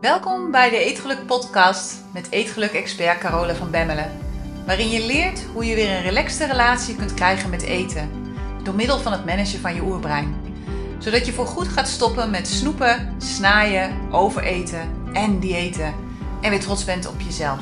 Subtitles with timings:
[0.00, 4.18] Welkom bij de Eetgeluk podcast met Eetgeluk-expert Carole van Bemmelen.
[4.66, 8.34] Waarin je leert hoe je weer een relaxte relatie kunt krijgen met eten.
[8.64, 10.34] Door middel van het managen van je oerbrein.
[10.98, 15.94] Zodat je voorgoed gaat stoppen met snoepen, snaaien, overeten en diëten.
[16.42, 17.60] En weer trots bent op jezelf.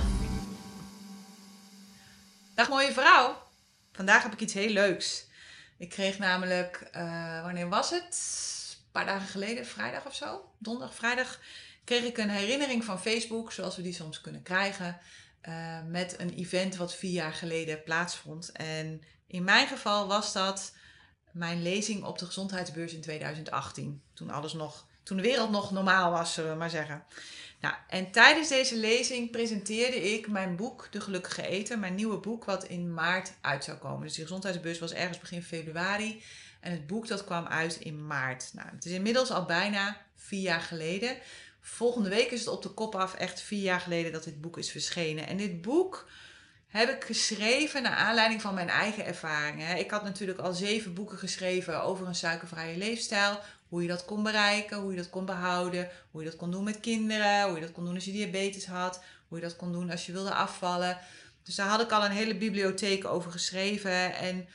[2.55, 3.37] Dag mooie vrouw.
[3.93, 5.27] Vandaag heb ik iets heel leuks.
[5.79, 8.21] Ik kreeg namelijk, uh, wanneer was het?
[8.77, 10.51] Een paar dagen geleden, vrijdag of zo.
[10.59, 11.39] Donderdag, vrijdag
[11.89, 14.99] kreeg ik een herinnering van Facebook, zoals we die soms kunnen krijgen,
[15.49, 18.53] uh, met een event wat vier jaar geleden plaatsvond.
[18.53, 20.73] En in mijn geval was dat
[21.33, 24.03] mijn lezing op de gezondheidsbeurs in 2018.
[24.15, 27.05] Toen alles nog, toen de wereld nog normaal was, zullen we maar zeggen.
[27.61, 32.45] Nou, en tijdens deze lezing presenteerde ik mijn boek De Gelukkige Eten, mijn nieuwe boek,
[32.45, 34.03] wat in maart uit zou komen.
[34.03, 36.23] Dus die gezondheidsbeurs was ergens begin februari.
[36.61, 38.51] En het boek dat kwam uit in maart.
[38.53, 41.17] Nou, het is inmiddels al bijna vier jaar geleden.
[41.69, 44.59] Volgende week is het op de kop af, echt vier jaar geleden dat dit boek
[44.59, 45.27] is verschenen.
[45.27, 46.09] En dit boek
[46.67, 49.79] heb ik geschreven naar aanleiding van mijn eigen ervaringen.
[49.79, 53.39] Ik had natuurlijk al zeven boeken geschreven over een suikervrije leefstijl.
[53.69, 56.65] Hoe je dat kon bereiken, hoe je dat kon behouden, hoe je dat kon doen
[56.65, 59.73] met kinderen, hoe je dat kon doen als je diabetes had, hoe je dat kon
[59.73, 60.99] doen als je wilde afvallen.
[61.43, 64.15] Dus daar had ik al een hele bibliotheek over geschreven.
[64.15, 64.49] En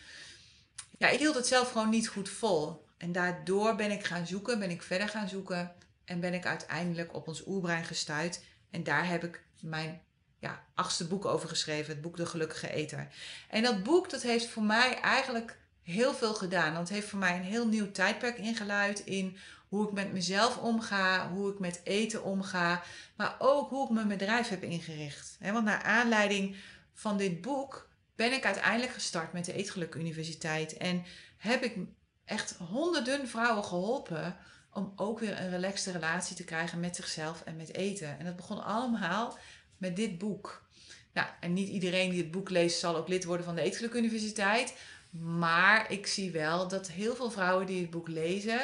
[0.98, 2.86] ja, ik hield het zelf gewoon niet goed vol.
[2.98, 5.76] En daardoor ben ik gaan zoeken, ben ik verder gaan zoeken.
[6.06, 8.42] En ben ik uiteindelijk op ons oerbrein gestuurd.
[8.70, 10.02] En daar heb ik mijn
[10.40, 11.94] ja, achtste boek over geschreven.
[11.94, 13.08] Het boek De Gelukkige Eter.
[13.50, 16.74] En dat boek dat heeft voor mij eigenlijk heel veel gedaan.
[16.74, 19.38] Want het heeft voor mij een heel nieuw tijdperk ingeluid in
[19.70, 22.84] hoe ik met mezelf omga, hoe ik met eten omga,
[23.16, 25.38] maar ook hoe ik mijn bedrijf heb ingericht.
[25.40, 26.56] Want naar aanleiding
[26.94, 31.04] van dit boek ben ik uiteindelijk gestart met de Eetgeluk Universiteit en
[31.38, 31.78] heb ik
[32.26, 34.38] echt honderden vrouwen geholpen
[34.74, 38.20] om ook weer een relaxte relatie te krijgen met zichzelf en met eten.
[38.20, 39.38] En dat begon allemaal
[39.78, 40.66] met dit boek.
[41.14, 43.94] Nou, en niet iedereen die het boek leest zal ook lid worden van de Eetgeluk
[43.94, 44.76] Universiteit.
[45.20, 48.62] Maar ik zie wel dat heel veel vrouwen die het boek lezen,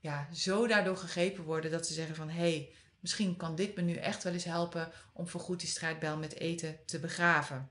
[0.00, 2.68] ja, zo daardoor gegrepen worden dat ze zeggen van hé, hey,
[3.00, 6.76] misschien kan dit me nu echt wel eens helpen om voorgoed die strijdbel met eten
[6.84, 7.70] te begraven.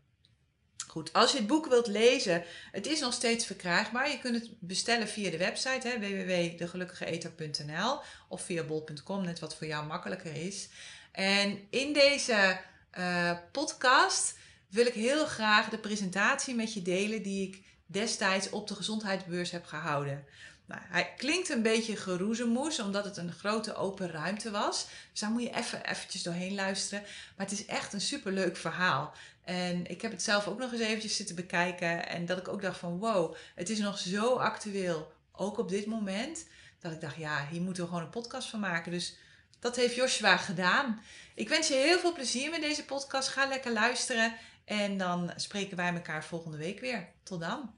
[0.96, 4.10] Goed, als je het boek wilt lezen, het is nog steeds verkrijgbaar.
[4.10, 9.86] Je kunt het bestellen via de website www.degelukkigeeter.nl of via bol.com, net wat voor jou
[9.86, 10.70] makkelijker is.
[11.12, 12.60] En in deze
[12.98, 14.38] uh, podcast
[14.70, 19.52] wil ik heel graag de presentatie met je delen die ik destijds op de gezondheidsbeurs
[19.52, 20.26] heb gehouden.
[20.66, 24.88] Nou, hij klinkt een beetje geroezemoes, omdat het een grote open ruimte was.
[25.12, 27.04] Dus daar moet je even eventjes doorheen luisteren.
[27.36, 29.14] Maar het is echt een superleuk verhaal.
[29.46, 32.08] En ik heb het zelf ook nog eens eventjes zitten bekijken.
[32.08, 35.12] En dat ik ook dacht van wow, het is nog zo actueel.
[35.32, 36.48] Ook op dit moment.
[36.80, 38.92] Dat ik dacht, ja, hier moeten we gewoon een podcast van maken.
[38.92, 39.18] Dus
[39.60, 41.02] dat heeft Joshua gedaan.
[41.36, 43.28] Ik wens je heel veel plezier met deze podcast.
[43.28, 44.34] Ga lekker luisteren.
[44.66, 47.08] En dan spreken wij elkaar volgende week weer.
[47.24, 47.74] Tot dan.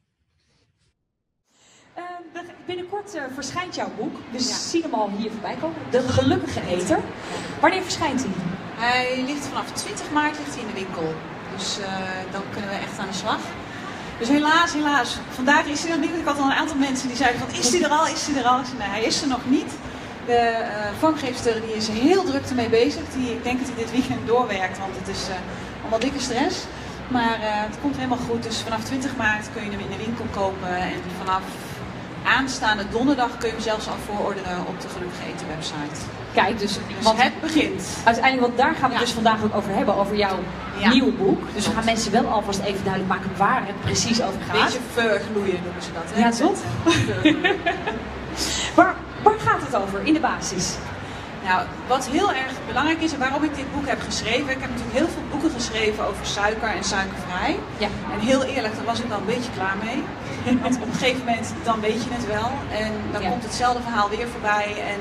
[1.97, 2.03] Uh,
[2.66, 4.17] binnenkort uh, verschijnt jouw boek.
[4.31, 5.91] We zien hem al hier voorbij komen.
[5.91, 7.00] De Gelukkige Eter.
[7.61, 8.33] Wanneer verschijnt hij?
[8.75, 11.16] Hij ligt vanaf 20 maart ligt hij in de winkel.
[11.57, 11.85] Dus uh,
[12.31, 13.40] dan kunnen we echt aan de slag.
[14.19, 15.18] Dus helaas, helaas.
[15.29, 16.19] Vandaag is hij nog niet.
[16.19, 18.41] Ik had al een aantal mensen die zeiden van is hij er al, is hij
[18.41, 18.57] er al?
[18.57, 19.72] Nee, hij is er nog niet.
[20.25, 20.66] De
[21.00, 23.01] vormgeefster die is heel druk ermee bezig.
[23.16, 25.23] Die, ik denk dat hij dit weekend doorwerkt, want het is
[25.81, 26.57] allemaal dikke stress.
[27.07, 28.44] Maar het komt helemaal goed.
[28.44, 30.75] Dus vanaf 20 maart kun je hem in de winkel kopen.
[30.75, 31.44] En vanaf
[32.24, 36.00] aanstaande donderdag kun je hem zelfs al voororderen op de Gelukkig Eten website.
[36.43, 37.83] Kijk, dus, dus want het begint.
[38.03, 39.01] Uiteindelijk, want daar gaan we ja.
[39.01, 40.37] dus vandaag ook over hebben, over jouw
[40.77, 40.89] ja.
[40.89, 41.41] nieuwe boek.
[41.53, 44.63] Dus we gaan mensen wel alvast even duidelijk maken waar het precies over gaat.
[44.63, 46.19] Beetje vergloeien noemen ze dat, hè?
[46.19, 46.59] Ja, toch?
[48.77, 50.75] waar, waar gaat het over in de basis?
[51.43, 54.49] Nou, wat heel erg belangrijk is en waarom ik dit boek heb geschreven.
[54.49, 57.59] Ik heb natuurlijk heel veel boeken geschreven over suiker en suikervrij.
[57.77, 57.87] Ja.
[58.13, 60.03] En heel eerlijk, daar was ik wel een beetje klaar mee.
[60.61, 62.51] Want op een gegeven moment, dan weet je het wel.
[62.81, 63.29] En dan ja.
[63.29, 64.75] komt hetzelfde verhaal weer voorbij.
[64.94, 65.00] En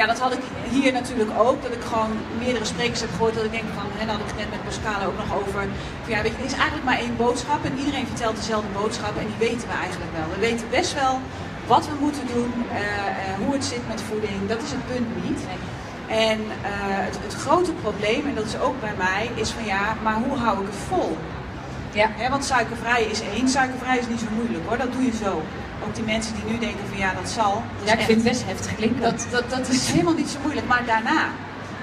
[0.00, 1.62] ja, dat had ik hier natuurlijk ook.
[1.62, 3.34] Dat ik gewoon meerdere sprekers heb gehoord.
[3.34, 5.52] Dat ik denk van, en daar had ik het net met Pascale ook nog over.
[5.52, 5.68] Van,
[6.12, 7.64] ja, weet je, het is eigenlijk maar één boodschap.
[7.64, 9.14] En iedereen vertelt dezelfde boodschap.
[9.20, 10.26] En die weten we eigenlijk wel.
[10.34, 11.14] We weten best wel
[11.66, 12.52] wat we moeten doen.
[12.56, 14.38] Uh, uh, hoe het zit met voeding.
[14.52, 15.40] Dat is het punt niet.
[16.28, 19.84] En uh, het, het, grote probleem, en dat is ook bij mij, is van ja,
[20.02, 21.16] maar hoe hou ik het vol?
[21.92, 22.06] Ja.
[22.16, 25.42] He, want suikervrij is één, suikervrij is niet zo moeilijk hoor, dat doe je zo.
[25.84, 27.62] Ook die mensen die nu denken van ja, dat zal.
[27.78, 29.02] Dat ja, ik vind het best heftig klinken.
[29.02, 31.28] Dat, dat, dat is helemaal niet zo moeilijk, maar daarna.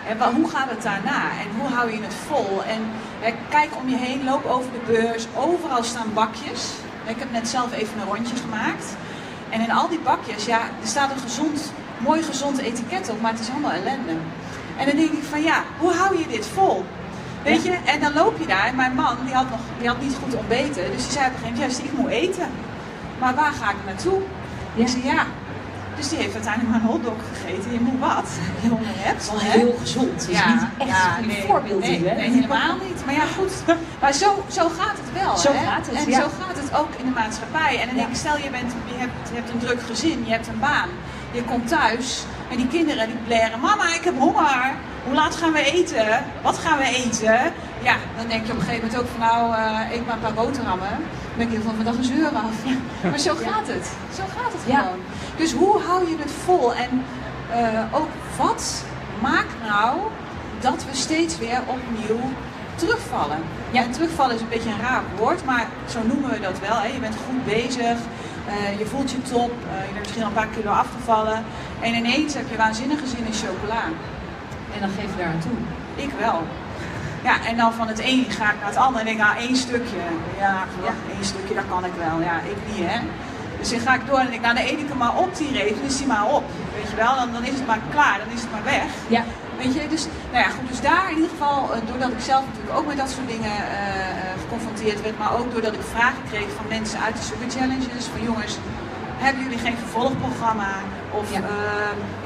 [0.03, 2.63] He, hoe gaat het daarna en hoe hou je het vol?
[2.63, 2.81] En
[3.19, 6.71] he, kijk om je heen, loop over de beurs, overal staan bakjes.
[7.05, 8.85] Ik heb net zelf even een rondje gemaakt.
[9.49, 13.31] En in al die bakjes, ja, er staat een gezond, mooi gezond etiket op, maar
[13.31, 14.11] het is allemaal ellende.
[14.77, 16.85] En dan denk ik van ja, hoe hou je dit vol?
[17.43, 18.65] Weet je, en dan loop je daar.
[18.65, 20.91] En mijn man, die had, nog, die had niet goed ontbeten.
[20.91, 22.49] Dus die zei op een gegeven moment, ja, ik moet eten.
[23.19, 24.19] Maar waar ga ik naartoe?
[24.73, 24.81] Ja.
[24.81, 25.25] Ik zei, ja.
[25.97, 27.71] Dus die heeft uiteindelijk maar een hotdog gegeten.
[27.73, 28.29] Je moet wat.
[28.63, 29.29] Je honger hebt.
[29.31, 30.25] Wel heel gezond.
[30.25, 32.15] Dus ja, niet echt ja, een nee, voorbeeld nee, hè?
[32.15, 33.05] nee, helemaal niet.
[33.05, 33.53] Maar ja, goed.
[34.01, 35.37] Maar zo, zo gaat het wel.
[35.37, 35.65] Zo hè?
[35.65, 36.21] gaat het, En ja.
[36.21, 37.79] zo gaat het ook in de maatschappij.
[37.79, 40.31] En dan denk ik, stel je, bent, je, hebt, je hebt een druk gezin, je
[40.31, 40.89] hebt een baan.
[41.31, 44.71] Je komt thuis en die kinderen die blaren, mama ik heb honger.
[45.03, 46.25] Hoe laat gaan we eten?
[46.41, 47.53] Wat gaan we eten?
[47.83, 50.21] Ja, dan denk je op een gegeven moment ook van nou, uh, eet maar een
[50.21, 50.97] paar boterhammen.
[51.37, 52.55] Ben ik heel van vandaag een zeur af.
[53.11, 53.85] Maar zo gaat het.
[54.15, 54.99] Zo gaat het gewoon.
[55.35, 56.73] Dus hoe hou je het vol?
[56.73, 57.03] En
[57.51, 58.83] eh, ook wat
[59.21, 59.97] maakt nou
[60.59, 62.19] dat we steeds weer opnieuw
[62.75, 63.37] terugvallen?
[63.71, 66.77] Ja, en terugvallen is een beetje een raar woord, maar zo noemen we dat wel.
[66.77, 66.87] Hè?
[66.87, 67.97] Je bent goed bezig,
[68.47, 71.43] eh, je voelt je top, eh, je bent misschien al een paar kilo afgevallen.
[71.79, 73.83] En ineens heb je waanzinnige zin in chocola.
[74.73, 75.59] En dan geef je daar aan toe.
[76.05, 76.43] Ik wel.
[77.27, 79.55] Ja, en dan van het een ga ik naar het ander en denk, nou één
[79.55, 80.01] stukje.
[80.37, 80.55] Ja,
[80.87, 82.21] ja, één stukje, dat kan ik wel.
[82.29, 82.99] Ja, ik niet hè.
[83.59, 85.75] Dus dan ga ik door en denk, nou de ene keer maar op die reep,
[85.75, 86.43] dan is die maar op.
[86.75, 88.89] Weet je wel, dan, dan is het maar klaar, dan is het maar weg.
[89.07, 89.23] Ja.
[89.57, 92.43] Weet je, dus, nou ja, goed, dus daar in ieder geval, eh, doordat ik zelf
[92.47, 96.23] natuurlijk ook met dat soort dingen eh, eh, geconfronteerd werd, maar ook doordat ik vragen
[96.31, 98.53] kreeg van mensen uit de Super Challenges, van jongens,
[99.23, 100.73] hebben jullie geen vervolgprogramma?
[101.19, 101.41] Of ja.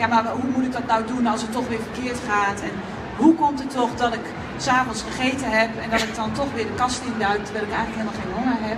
[0.02, 2.60] ja, maar hoe moet ik dat nou doen als het toch weer verkeerd gaat?
[2.70, 2.76] En
[3.18, 4.26] hoe komt het toch dat ik
[4.62, 8.00] s'avonds gegeten heb en dat ik dan toch weer de kast induik terwijl ik eigenlijk
[8.00, 8.78] helemaal geen honger heb?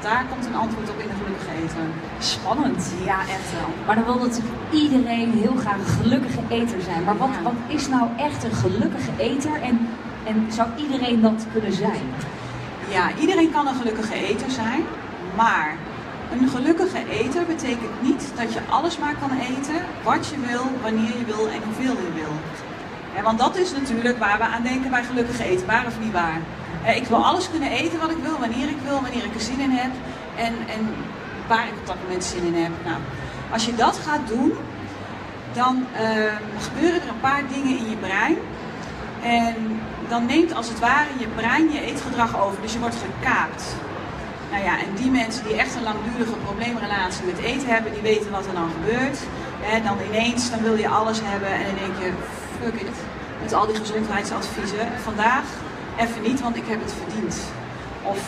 [0.00, 1.86] Daar komt een antwoord op in de gelukkige eten.
[2.18, 2.92] Spannend.
[3.04, 3.70] Ja, echt wel.
[3.86, 7.04] Maar dan wil natuurlijk iedereen heel graag een gelukkige eter zijn.
[7.04, 7.42] Maar wat, Ja.
[7.42, 9.88] wat is nou echt een gelukkige eter en,
[10.30, 12.04] en zou iedereen dat kunnen zijn?
[12.88, 14.82] Ja, iedereen kan een gelukkige eter zijn,
[15.36, 15.76] maar
[16.32, 21.14] een gelukkige eter betekent niet dat je alles maar kan eten wat je wil, wanneer
[21.18, 22.32] je wil en hoeveel je wil.
[23.22, 26.40] Want dat is natuurlijk waar we aan denken bij gelukkige eten, waar of niet waar.
[26.84, 29.40] Eh, Ik wil alles kunnen eten wat ik wil, wanneer ik wil, wanneer ik er
[29.40, 29.90] zin in heb
[30.36, 30.94] en, en
[31.48, 32.72] waar ik op dat moment zin in heb.
[32.84, 32.96] Nou,
[33.52, 34.52] als je dat gaat doen,
[35.52, 36.06] dan eh,
[36.60, 38.36] gebeuren er een paar dingen in je brein.
[39.22, 42.62] En dan neemt als het ware je brein je eetgedrag over.
[42.62, 43.64] Dus je wordt gekaapt.
[44.50, 48.30] Nou ja, en die mensen die echt een langdurige probleemrelatie met eten hebben, die weten
[48.30, 49.18] wat er dan gebeurt.
[49.72, 52.10] En dan ineens, dan wil je alles hebben en dan denk je,
[52.62, 52.96] fuck it.
[53.42, 54.88] Met al die gezondheidsadviezen.
[55.02, 55.44] Vandaag
[55.98, 57.36] even niet, want ik heb het verdiend.
[58.02, 58.22] Of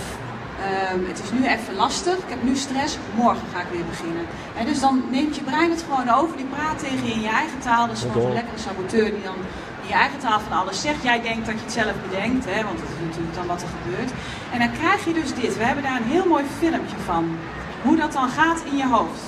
[0.68, 4.24] ehm, het is nu even lastig, ik heb nu stress, morgen ga ik weer beginnen.
[4.56, 7.28] En dus dan neemt je brein het gewoon over, die praat tegen je in je
[7.28, 7.86] eigen taal.
[7.86, 9.38] Dat is gewoon zo'n lekkere saboteur die dan
[9.82, 11.02] in je eigen taal van alles zegt.
[11.02, 13.72] Jij denkt dat je het zelf bedenkt, hè, want dat is natuurlijk dan wat er
[13.78, 14.10] gebeurt.
[14.52, 15.56] En dan krijg je dus dit.
[15.56, 17.38] We hebben daar een heel mooi filmpje van.
[17.82, 19.24] Hoe dat dan gaat in je hoofd.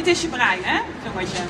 [0.00, 0.80] Dit is je brein, hè?
[1.04, 1.42] Jongetje.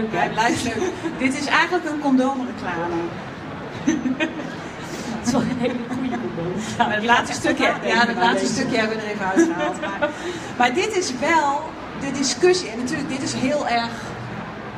[0.00, 0.18] Leuk, hè?
[0.18, 0.90] Hij blijft leuk.
[1.18, 3.00] Dit is eigenlijk een condoomreclame.
[3.84, 6.90] Het is wel een hele goede condoom.
[6.90, 9.80] Het laatste stukje, ja, het laatste stukje hebben we er even uitgehaald.
[9.80, 10.10] Maar,
[10.58, 11.62] maar dit is wel
[12.00, 12.68] de discussie.
[12.70, 13.90] En natuurlijk, dit is heel erg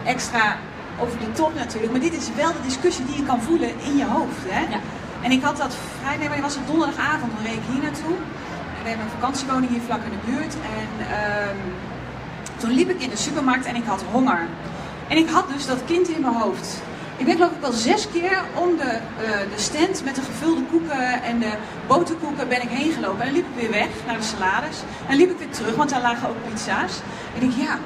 [0.04, 0.56] extra
[1.00, 1.92] over de top natuurlijk.
[1.92, 4.42] Maar dit is wel de discussie die je kan voelen in je hoofd.
[4.46, 4.60] Hè?
[4.60, 4.80] Ja.
[5.22, 8.16] En ik had dat vrijdag, nee, maar was het donderdagavond, dan reed ik hier naartoe.
[8.82, 10.54] We hebben een vakantiewoning hier vlak in de buurt.
[10.54, 11.56] En ehm,
[12.56, 14.46] toen liep ik in de supermarkt en ik had honger.
[15.09, 16.83] En ik had dus dat kind in mijn hoofd.
[17.17, 20.62] Ik ben geloof ik wel zes keer om de, eh, de stand met de gevulde
[20.71, 21.53] koeken en de
[21.87, 23.21] boterkoeken ben ik heen gelopen.
[23.21, 24.79] En dan liep ik weer weg naar de salades.
[24.81, 27.00] En dan liep ik weer terug, want daar lagen ook pizza's.
[27.35, 27.79] En ik denk, ja,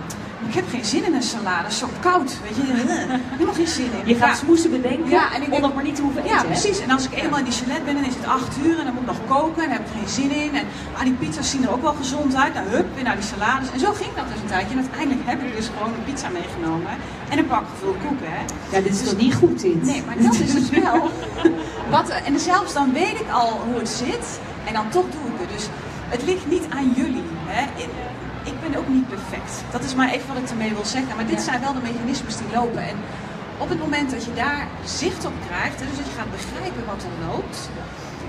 [0.48, 1.64] ik heb geen zin in een salade.
[1.64, 2.62] Het zo koud, weet je.
[3.32, 4.08] Helemaal geen zin in.
[4.08, 4.34] Je gaat Ja.
[4.34, 6.78] smoesen bedenken Ja, en ik om nog maar niet te hoeven eten, Ja, precies.
[6.80, 8.94] En als ik eenmaal in die chalet ben, dan is het acht uur en dan
[8.94, 10.54] moet ik nog koken en dan heb ik geen zin in.
[10.54, 10.64] En
[10.96, 12.54] ah, die pizza's zien er ook wel gezond uit.
[12.54, 13.68] Nou, hup, weer naar die salades.
[13.74, 14.72] En zo ging dat dus een tijdje.
[14.76, 16.90] En uiteindelijk heb ik dus gewoon een pizza meegenomen
[17.28, 18.26] en een pak gevuld koeken.
[18.36, 18.42] Hè.
[18.76, 19.82] Ja, dit is toch niet goed, dit?
[19.82, 21.10] Nee, maar dat is dus wel.
[21.94, 24.26] Wat, en zelfs dan weet ik al hoe het zit
[24.64, 25.48] en dan toch doe ik het.
[25.56, 25.66] Dus
[26.08, 27.22] het ligt niet aan jullie.
[27.46, 27.62] Hè.
[27.82, 27.88] Ik
[28.66, 29.52] ben ook niet perfect.
[29.70, 31.16] Dat is maar even wat ik ermee wil zeggen.
[31.16, 31.48] Maar dit Ja.
[31.50, 32.82] zijn wel de mechanismes die lopen.
[32.82, 32.96] En
[33.58, 37.02] op het moment dat je daar zicht op krijgt, dus dat je gaat begrijpen wat
[37.08, 37.58] er loopt.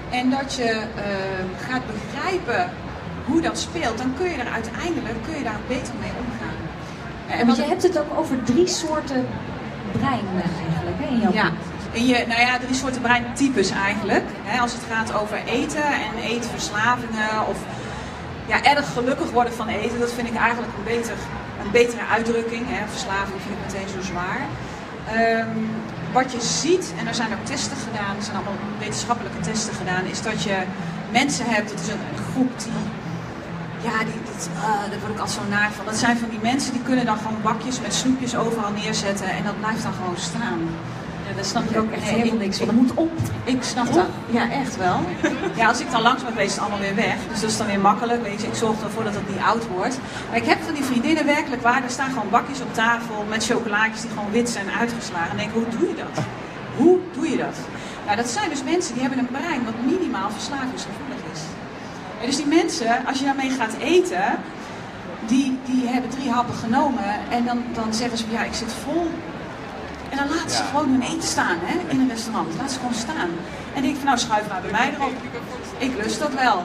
[0.10, 0.70] En dat je
[1.08, 2.70] ehm, gaat begrijpen
[3.26, 6.58] hoe dat speelt, dan kun je er uiteindelijk kun je daar beter mee omgaan.
[7.40, 9.28] En want je hebt het ook over drie soorten
[9.92, 10.26] brein
[10.68, 11.96] eigenlijk hè, in jouw Ja, boek.
[11.96, 14.24] en je, nou ja, drie soorten breintypes eigenlijk.
[14.44, 17.58] Hè, als het gaat over eten en eetverslavingen of
[18.46, 21.16] ja, erg gelukkig worden van eten, dat vind ik eigenlijk een, beter,
[21.64, 22.66] een betere uitdrukking.
[22.68, 22.88] Hè.
[22.88, 24.42] Verslaving vind ik meteen zo zwaar.
[25.18, 25.60] Ehm,
[26.12, 30.06] wat je ziet, en er zijn ook testen gedaan, er zijn allemaal wetenschappelijke testen gedaan,
[30.06, 30.58] is dat je
[31.12, 32.72] mensen hebt, dat is een, groep die,
[33.90, 35.86] ja, die, dit, ah, daar word ik altijd zo naar van.
[35.86, 39.44] Dat zijn van die mensen die kunnen dan gewoon bakjes met snoepjes overal neerzetten en
[39.44, 40.60] dat blijft dan gewoon staan.
[41.28, 42.66] Ja, daar snap ik ook echt Nee, helemaal ik- niks van.
[42.66, 43.12] Dat moet op.
[43.44, 44.06] Ik snap dat.
[44.30, 45.00] Ja, echt wel.
[45.56, 47.16] Ja, als ik dan langs ben geweest, is het allemaal weer weg.
[47.32, 48.24] Dus dat is dan weer makkelijk.
[48.24, 49.98] Weet je, ik zorg ervoor dat het niet oud wordt.
[50.30, 53.46] Maar ik heb van die vriendinnen werkelijk waar, er staan gewoon bakjes op tafel met
[53.46, 55.32] chocolaatjes die gewoon wit zijn uitgeslagen.
[55.32, 56.24] En denk, hoe doe je dat?
[56.78, 57.56] Hoe doe je dat?
[58.06, 61.40] Nou, dat zijn dus mensen die hebben een brein wat minimaal verslavingsgevoelig is.
[62.22, 64.24] En dus die mensen, als je daarmee gaat eten,
[65.26, 69.12] die, die hebben drie happen genomen en dan, dan zeggen ze, ja, ik zit vol
[70.14, 72.50] en dan laten ze gewoon hun eten staan hè, in een restaurant.
[72.60, 73.30] Laat ze gewoon staan.
[73.76, 75.16] En ik denk van nou schuif maar bij mij erop.
[75.78, 76.58] Ik lust dat wel.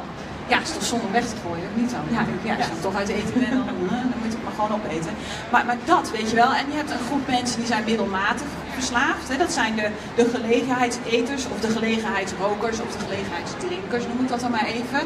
[0.50, 2.04] Ja, het is toch zonde om weg te gooien, of niet dan?
[2.16, 4.34] Ja, ik denk, ja, als je dan toch uit eten bent, dan, eh, dan moet
[4.36, 5.12] het maar gewoon opeten.
[5.52, 6.52] Maar, maar dat, weet je wel.
[6.60, 9.28] En je hebt een groep mensen die zijn middelmatig verslaafd.
[9.28, 9.36] Hè.
[9.36, 9.88] Dat zijn de,
[10.18, 15.02] de gelegenheidseters of de gelegenheidsrokers of de gelegenheidsdrinkers, noem ik dat dan maar even.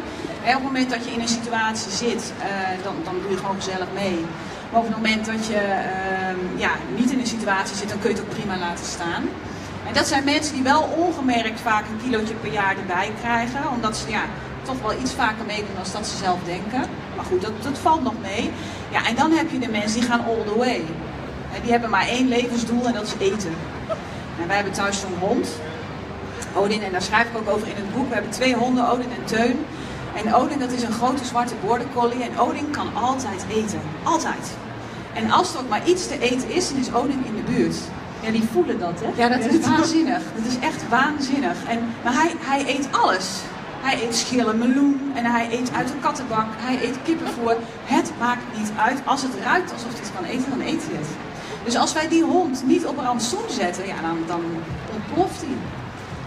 [0.46, 2.49] Hè, op het moment dat je in een situatie zit, eh,
[2.87, 4.18] dan, dan doe je gewoon gezellig mee.
[4.73, 8.11] Maar op het moment dat je ehm, ja, niet in een situatie zit, dan kun
[8.11, 9.23] je het ook prima laten staan.
[9.87, 13.71] En dat zijn mensen die wel ongemerkt vaak een kilootje per jaar erbij krijgen.
[13.71, 14.23] Omdat ze ja,
[14.62, 16.83] toch wel iets vaker meedoen dan dat ze zelf denken.
[17.17, 18.50] Maar goed, dat, dat valt nog mee.
[18.91, 20.85] Ja, en dan heb je de mensen die gaan all the way.
[21.49, 23.55] Hè, Die hebben maar één levensdoel en dat is eten.
[24.41, 25.49] En wij hebben thuis zo'n hond.
[26.55, 28.09] Odin, en daar schrijf ik ook over in het boek.
[28.09, 29.67] We hebben twee honden, Odin en Teun.
[30.14, 32.23] En Odin, dat is een grote zwarte border collie.
[32.23, 33.81] En Odin kan altijd eten.
[34.02, 34.62] Altijd.
[35.14, 37.76] En als er ook maar iets te eten is, dan is Odin in de buurt.
[38.21, 39.23] Ja, die voelen dat, hè?
[39.23, 40.23] Ja, dat is waanzinnig.
[40.37, 41.64] Dat is echt waanzinnig.
[41.69, 43.40] En, maar hij, hij eet alles.
[43.81, 46.47] Hij eet schillen meloen en hij eet uit een kattenbak.
[46.57, 47.57] Hij eet kippenvoer.
[47.85, 49.00] Het maakt niet uit.
[49.04, 51.09] Als het ruikt alsof hij het kan eten, dan eet hij het.
[51.64, 54.42] Dus als wij die hond niet op een rantsoen zetten, ja, dan, dan
[54.95, 55.57] ontploft hij.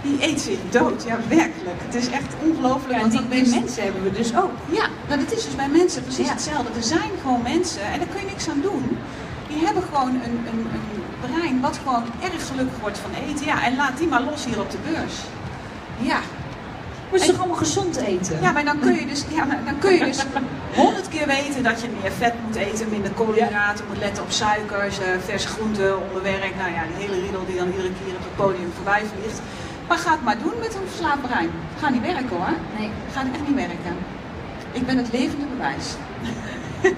[0.07, 1.03] Die eet zich dood.
[1.07, 1.79] Ja, werkelijk.
[1.85, 2.99] Het is echt ongelooflijk.
[2.99, 4.51] Want die, dat mensen hebben we dus ook.
[4.79, 6.31] ja, nou, dat is dus bij mensen precies Ja.
[6.31, 6.69] hetzelfde.
[6.77, 8.97] Er zijn gewoon mensen, en daar kun je niks aan doen,
[9.47, 10.85] die hebben gewoon een, een, een
[11.25, 13.45] brein wat gewoon erg gelukkig wordt van eten.
[13.45, 15.13] Ja, en laat die maar los hier op de beurs.
[16.01, 16.19] Ja,
[17.09, 18.37] Maar het is toch allemaal gezond eten?
[18.41, 20.19] ja maar dan kun je dus, ja, dan kun je dus
[20.81, 24.99] honderd keer weten dat je meer vet moet eten, minder koolhydraten, moet letten op suikers,
[24.99, 26.53] eh, verse groenten, onderwerk.
[26.61, 29.39] Nou ja, die hele riedel die dan iedere keer op het podium voorbij vliegt.
[29.87, 31.49] Maar ga het maar doen met een verslaafd brein.
[31.79, 32.53] Ga niet werken hoor.
[32.77, 32.89] Nee.
[33.13, 33.95] Gaat echt niet werken.
[34.71, 35.95] Ik ben het levende bewijs.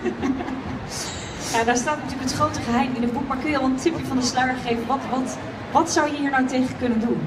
[1.53, 3.27] Ja, daar staat natuurlijk het grote geheim in het boek.
[3.27, 4.85] Maar kun je al een tipje van de sluier geven?
[4.87, 5.37] Wat, wat,
[5.71, 7.19] wat zou je hier nou tegen kunnen doen?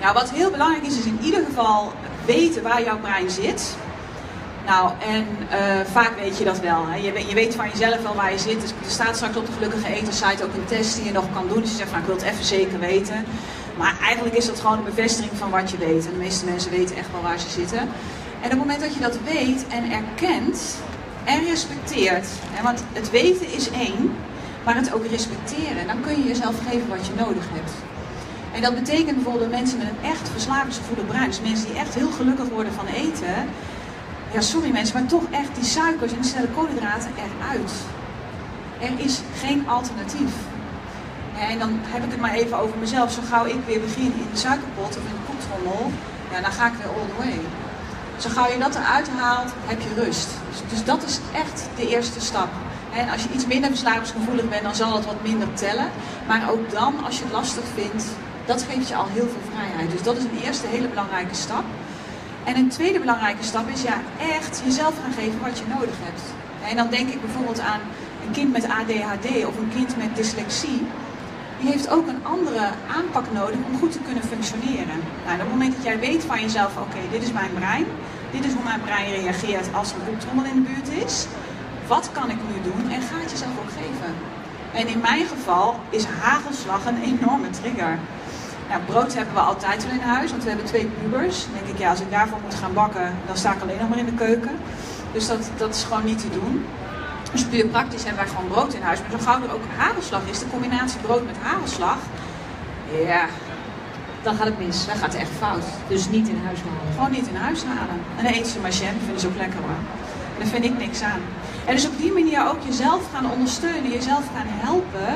[0.00, 1.92] Nou, wat heel belangrijk is, is in ieder geval
[2.24, 3.76] weten waar jouw brein zit.
[4.66, 6.86] Nou, en eh, vaak weet je dat wel.
[6.86, 6.96] Hè.
[6.96, 8.60] Je, weet, je weet van jezelf wel waar je zit.
[8.60, 11.24] Dus er staat straks op de Gelukkige Eten site ook een test die je nog
[11.32, 11.60] kan doen.
[11.60, 13.24] Dus je zegt van, ik wil het even zeker weten.
[13.76, 16.06] Maar eigenlijk is dat gewoon een bevestiging van wat je weet.
[16.06, 17.78] En de meeste mensen weten echt wel waar ze zitten.
[17.78, 20.76] En op het moment dat je dat weet en erkent
[21.24, 22.26] en respecteert.
[22.50, 24.12] Hè, want het weten is één,
[24.64, 25.86] maar het ook respecteren.
[25.86, 27.72] Dan kun je jezelf geven wat je nodig hebt.
[28.54, 32.10] En dat betekent bijvoorbeeld mensen met een echt verslavingsgevoelig brein, dus mensen die echt heel
[32.10, 33.34] gelukkig worden van eten,
[34.32, 37.72] ja sorry mensen, maar toch echt die suikers en die snelle koolhydraten eruit.
[38.80, 40.32] Er is geen alternatief.
[41.38, 43.12] En dan heb ik het maar even over mezelf.
[43.12, 45.92] Zo gauw ik weer begin in de suikerpot of in de koektrommel,
[46.32, 47.40] ja, dan ga ik weer all the way.
[48.18, 50.28] Zo gauw je dat eruit haalt, heb je rust.
[50.50, 52.48] Dus, dus dat is echt de eerste stap.
[52.94, 55.90] En als je iets minder verslavingsgevoelig bent, dan zal het wat minder tellen.
[56.26, 58.04] Maar ook dan, als je het lastig vindt,
[58.44, 59.90] dat geeft je al heel veel vrijheid.
[59.90, 61.64] Dus dat is een eerste hele belangrijke stap.
[62.44, 66.22] En een tweede belangrijke stap is ja, echt jezelf gaan geven wat je nodig hebt.
[66.70, 67.80] En dan denk ik bijvoorbeeld aan
[68.26, 70.86] een kind met ADHD of een kind met dyslexie.
[71.64, 72.64] Heeft ook een andere
[72.96, 74.98] aanpak nodig om goed te kunnen functioneren.
[75.24, 77.86] Nou, op het moment dat jij weet van jezelf, oké, dit is mijn brein.
[78.30, 81.26] Dit is hoe mijn brein reageert als er een roeptrommel in de buurt is.
[81.86, 82.90] Wat kan ik nu doen?
[82.90, 84.14] En ga het jezelf ook geven.
[84.72, 87.98] En in mijn geval is hagelslag een enorme trigger.
[88.68, 91.44] Nou, brood hebben we altijd wel in huis, want we hebben twee pubers.
[91.44, 93.88] Dan denk ik, ja, als ik daarvoor moet gaan bakken, dan sta ik alleen nog
[93.88, 94.56] maar in de keuken.
[95.12, 96.64] Dus dat, dat is gewoon niet te doen.
[97.34, 99.00] Dus puur praktisch hebben wij gewoon brood in huis.
[99.00, 101.98] Maar zo gauw er ook hagelslag is, de combinatie brood met hagelslag,
[103.06, 103.24] ja,
[104.22, 104.86] Dan gaat het mis.
[104.86, 105.64] dan gaat het echt fout.
[105.88, 106.92] Dus niet in huis halen.
[106.96, 107.98] Gewoon niet in huis halen.
[108.16, 109.80] En dan eten ze maar jam, vinden ze ook lekker hoor.
[110.34, 111.22] En daar vind ik niks aan.
[111.64, 115.12] En dus op die manier ook jezelf gaan ondersteunen, jezelf gaan helpen,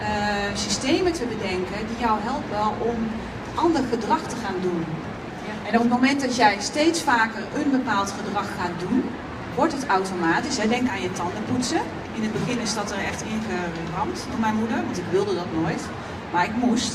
[0.00, 0.06] uh,
[0.54, 2.98] systemen te bedenken die jou helpen om
[3.54, 4.84] ander gedrag te gaan doen.
[5.68, 9.04] En op het moment dat jij steeds vaker een bepaald gedrag gaat doen,
[9.54, 10.58] wordt het automatisch.
[10.58, 10.68] Hè?
[10.68, 11.82] Denk aan je tanden poetsen.
[12.16, 15.50] In het begin is dat er echt ingeramd door mijn moeder, want ik wilde dat
[15.60, 15.82] nooit.
[16.32, 16.94] Maar ik moest.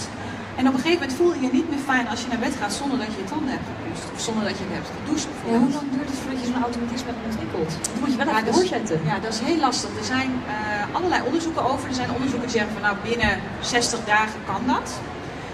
[0.60, 2.56] En op een gegeven moment voel je je niet meer fijn als je naar bed
[2.62, 4.06] gaat zonder dat je je tanden hebt gepoetst.
[4.14, 5.28] Of zonder dat je hebt gedoucht.
[5.50, 7.72] Ja, hoe lang duurt het voordat je zo'n automatisme hebt ontwikkeld?
[7.90, 8.98] Dat moet je wel even doorzetten.
[9.10, 9.90] Ja, dat is heel lastig.
[10.02, 11.86] Er zijn uh, allerlei onderzoeken over.
[11.94, 14.88] Er zijn onderzoeken die zeggen van nou binnen 60 dagen kan dat.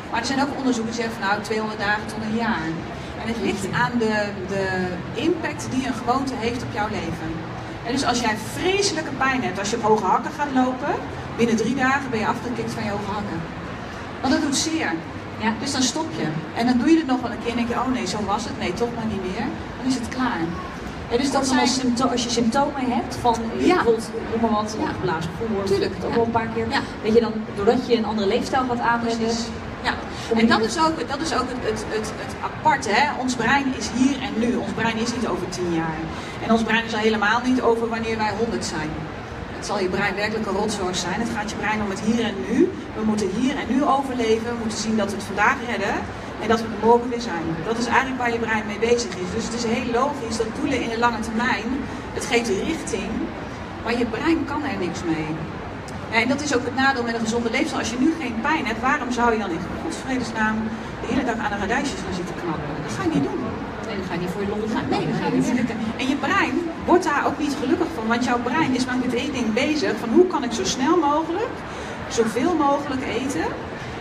[0.09, 2.67] Maar er zijn ook onderzoeken die zeggen van nou 200 dagen tot een jaar.
[3.21, 4.15] En het ligt aan de,
[4.47, 4.65] de
[5.13, 7.29] impact die een gewoonte heeft op jouw leven.
[7.85, 10.93] En dus als jij vreselijke pijn hebt, als je op hoge hakken gaat lopen,
[11.37, 13.39] binnen drie dagen ben je afgekikt van je hoge hakken.
[14.21, 14.93] Want dat doet zeer.
[15.43, 15.53] Ja.
[15.59, 16.27] Dus dan stop je.
[16.55, 18.17] En dan doe je het nog wel een keer en denk je, oh nee, zo
[18.25, 18.59] was het.
[18.59, 19.45] Nee, toch maar niet meer.
[19.77, 20.41] Dan is het klaar.
[21.11, 21.59] Ja, dus dat zijn...
[21.59, 23.75] als, als je symptomen hebt van ja.
[23.75, 24.83] bijvoorbeeld, noem maar wat, ja.
[24.83, 26.67] opgeblazen voer, Tuurlijk, ook wel een paar keer.
[27.01, 29.29] Weet je dan, doordat je een andere leefstijl gaat aanbrengen,
[30.35, 32.89] en dat is ook, dat is ook het, het, het, aparte.
[32.89, 33.19] Hè?
[33.19, 34.55] Ons brein is hier en nu.
[34.55, 35.99] Ons brein is niet over tien jaar.
[36.43, 38.89] En ons brein is al helemaal niet over wanneer wij honderd zijn.
[39.57, 41.19] Het zal je brein werkelijk een rotzorg zijn.
[41.19, 42.71] Het gaat je brein om het hier en nu.
[42.95, 44.47] We moeten hier en nu overleven.
[44.53, 45.95] We moeten zien dat we het vandaag redden.
[46.41, 47.45] En dat we er morgen weer zijn.
[47.65, 49.29] Dat is eigenlijk waar je brein mee bezig is.
[49.35, 51.65] Dus het is heel logisch dat doelen in de lange termijn,
[52.13, 53.11] het geeft richting.
[53.83, 55.27] Maar je brein kan er niks mee.
[56.11, 57.79] En dat is ook het nadeel met een gezonde leefstijl.
[57.79, 60.55] Als je nu geen pijn hebt, waarom zou je dan in godsvredesnaam
[61.01, 62.75] de hele dag aan de radijsjes gaan zitten knabbelen?
[62.85, 63.39] Dat ga je niet doen.
[63.87, 64.87] Nee, dat ga je niet voor je longen gaan.
[64.89, 65.79] Nee, dat ga je niet doen.
[65.97, 68.07] En je brein wordt daar ook niet gelukkig van.
[68.07, 69.93] Want jouw brein is maar met één ding bezig.
[69.99, 71.53] Van hoe kan ik zo snel mogelijk,
[72.07, 73.47] zoveel mogelijk eten,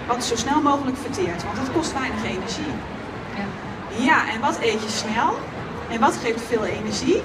[0.07, 1.45] wat zo snel mogelijk verteert.
[1.45, 2.73] Want dat kost weinig energie.
[3.39, 3.47] Ja.
[4.09, 5.39] ja, en wat eet je snel?
[5.91, 7.23] En wat geeft veel energie?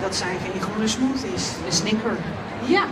[0.00, 1.44] Dat zijn geen groene smoothies.
[1.66, 2.16] Een snicker.
[2.64, 2.84] Ja,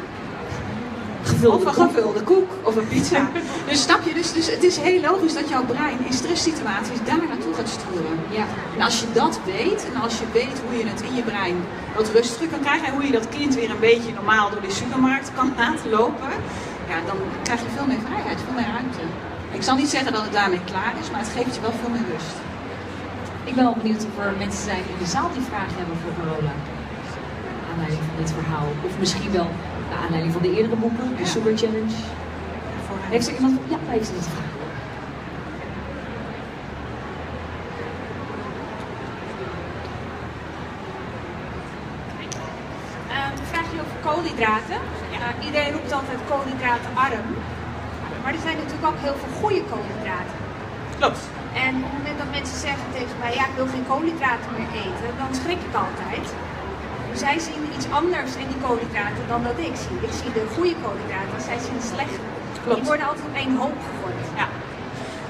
[1.45, 3.29] of een gevulde koek of een pizza.
[3.69, 7.27] dus snap je, dus, dus het is heel logisch dat jouw brein in stresssituaties daar
[7.29, 8.19] naartoe gaat sturen.
[8.31, 8.45] Ja.
[8.77, 11.57] En als je dat weet en als je weet hoe je het in je brein
[11.97, 14.71] wat rustiger kan krijgen en hoe je dat kind weer een beetje normaal door de
[14.71, 16.33] supermarkt kan laten lopen,
[16.89, 19.05] ja, dan krijg je veel meer vrijheid, veel meer ruimte.
[19.51, 21.91] Ik zal niet zeggen dat het daarmee klaar is, maar het geeft je wel veel
[21.91, 22.37] meer rust.
[23.45, 26.13] Ik ben wel benieuwd of er mensen zijn in de zaal die vragen hebben voor
[26.19, 26.55] Carola.
[27.75, 28.69] Aanleiding van dit verhaal.
[28.87, 29.49] Of misschien wel
[29.91, 31.97] naar aanleiding van de eerdere boeken, de Super Challenge.
[33.15, 33.61] Heeft er iemand...
[33.69, 34.11] Ja, heeft.
[43.39, 44.79] Een vraagje over koolhydraten.
[45.13, 45.45] Ja.
[45.47, 47.29] iedereen roept altijd koolhydratenarm.
[48.23, 50.37] Maar er zijn natuurlijk ook heel veel goede koolhydraten.
[50.99, 51.23] Klopt.
[51.65, 54.73] En op het moment dat mensen zeggen tegen mij, ja ik wil geen koolhydraten meer
[54.85, 56.27] eten, dan schrik ik altijd
[57.15, 59.99] zij zien iets anders in die koolhydraten dan dat ik zie.
[60.09, 62.21] Ik zie de goede koolhydraten, zij zien de slechte.
[62.65, 62.79] Klopt.
[62.79, 64.25] Die worden altijd op één hoop gegooid.
[64.37, 64.49] Ja.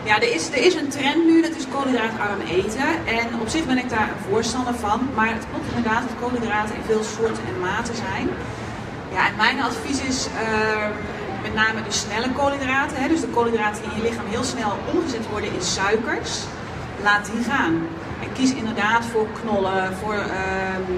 [0.09, 2.89] Ja, er is, er is een trend nu, dat is koolhydraatarm eten.
[3.19, 5.01] En op zich ben ik daar een voorstander van.
[5.15, 8.29] Maar het klopt inderdaad dat koolhydraten in veel soorten en maten zijn.
[9.15, 10.87] Ja, en mijn advies is uh,
[11.43, 12.97] met name de snelle koolhydraten.
[12.97, 16.33] Hè, dus de koolhydraten die in je lichaam heel snel omgezet worden in suikers.
[17.03, 17.75] Laat die gaan.
[18.23, 20.15] En kies inderdaad voor knollen, voor...
[20.15, 20.95] Uh,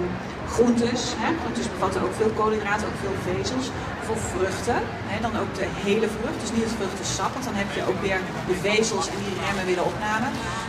[0.57, 1.03] groentes.
[1.23, 1.29] Hè?
[1.41, 3.67] Groentes bevatten ook veel koolhydraten, ook veel vezels.
[4.07, 5.17] Voor vruchten, hè?
[5.27, 6.39] dan ook de hele vrucht.
[6.43, 9.65] Dus niet het vruchtensap, want dan heb je ook weer de vezels en die remmen
[9.69, 10.29] weer de opname.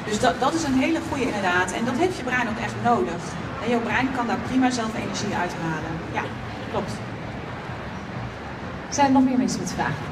[0.09, 1.69] Dus dat, dat is een hele goede inderdaad.
[1.77, 3.21] En dat heeft je brein ook echt nodig.
[3.63, 5.93] En jouw brein kan daar prima zelf energie uithalen.
[6.17, 6.23] Ja,
[6.71, 6.93] klopt.
[8.95, 10.07] Zijn er nog meer mensen met vragen?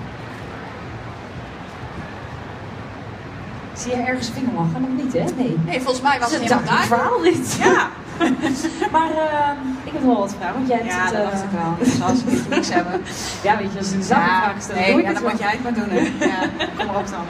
[3.81, 4.81] Zie je ergens vingerlachen?
[4.81, 5.25] Nog niet, hè?
[5.41, 5.55] Nee.
[5.65, 6.85] Nee, volgens mij was het, het helemaal daar.
[6.85, 7.55] verhaal dit.
[7.59, 7.89] Ja.
[8.95, 9.51] maar uh,
[9.83, 11.11] ik heb nog wel wat vragen, want jij hebt ja, het...
[11.11, 11.75] Ja, dat dacht ik wel.
[11.79, 13.01] Dus als we niks hebben.
[13.47, 15.73] Ja, weet je, als ze een vraag stellen, nee, ja, dan moet jij het maar
[15.73, 15.89] doen.
[15.89, 16.01] Hè.
[16.33, 16.39] Ja,
[16.77, 17.25] kom maar op dan.